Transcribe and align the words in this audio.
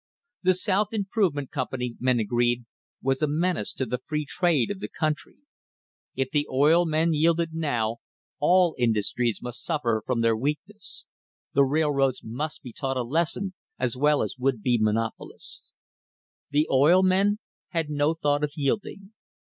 The 0.41 0.55
South 0.55 0.87
Improve 0.93 1.35
ment 1.35 1.51
Company, 1.51 1.95
men 1.99 2.19
agreed, 2.19 2.65
was 3.03 3.21
a 3.21 3.27
menace 3.27 3.71
to 3.73 3.85
the 3.85 4.01
free 4.07 4.25
trade 4.25 4.71
of 4.71 4.79
the 4.79 4.87
country. 4.87 5.37
If 6.15 6.31
the 6.31 6.47
oil 6.51 6.87
men 6.87 7.13
yielded 7.13 7.53
now, 7.53 7.97
all 8.39 8.73
industries 8.79 9.43
must 9.43 9.63
suffer 9.63 10.01
from 10.03 10.21
their 10.21 10.35
weakness. 10.35 11.05
The 11.53 11.63
railroads 11.65 12.21
must 12.23 12.63
be 12.63 12.73
taught 12.73 12.97
a 12.97 13.03
lesson 13.03 13.53
as 13.77 13.95
well 13.95 14.23
as 14.23 14.39
would 14.39 14.63
be 14.63 14.79
monopolists. 14.81 15.71
/ 16.15 16.49
The 16.49 16.67
oil 16.71 17.03
men 17.03 17.37
had 17.67 17.91
no 17.91 18.15
thought 18.15 18.43
of 18.43 18.53
yielding. 18.55 19.13